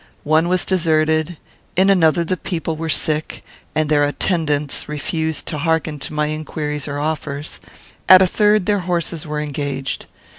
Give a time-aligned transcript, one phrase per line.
[0.23, 1.37] One was deserted;
[1.75, 3.43] in another the people were sick,
[3.75, 7.59] and their attendants refused to hearken to my inquiries or offers;
[8.09, 10.07] at a third, their horses were engaged.